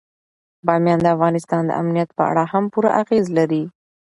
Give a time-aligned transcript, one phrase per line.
[0.65, 3.63] بامیان د افغانستان د امنیت په اړه هم پوره اغېز لري.